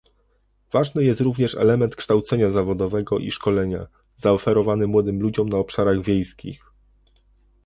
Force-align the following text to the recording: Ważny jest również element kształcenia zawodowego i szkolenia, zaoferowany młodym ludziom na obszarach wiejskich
Ważny 0.73 1.03
jest 1.03 1.21
również 1.21 1.55
element 1.55 1.95
kształcenia 1.95 2.51
zawodowego 2.51 3.19
i 3.19 3.31
szkolenia, 3.31 3.87
zaoferowany 4.15 4.87
młodym 4.87 5.21
ludziom 5.21 5.49
na 5.49 5.57
obszarach 5.57 6.01
wiejskich 6.03 6.63